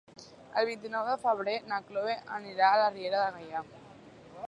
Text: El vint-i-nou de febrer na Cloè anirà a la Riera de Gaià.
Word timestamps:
El 0.61 0.65
vint-i-nou 0.69 1.03
de 1.09 1.17
febrer 1.25 1.55
na 1.73 1.79
Cloè 1.91 2.17
anirà 2.41 2.73
a 2.73 2.83
la 2.85 2.91
Riera 2.97 3.25
de 3.27 3.33
Gaià. 3.37 3.67